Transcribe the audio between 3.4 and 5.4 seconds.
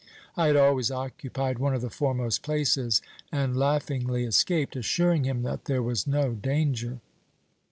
laughingly escaped, assuring